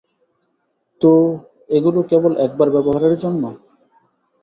[1.01, 1.11] তো,
[1.69, 3.43] এগুলো কেবল একবার ব্যবহারের জন্য।